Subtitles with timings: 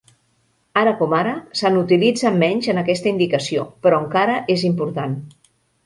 [0.81, 5.17] Ara com ara, se n'utilitza menys en aquesta indicació, però encara és important.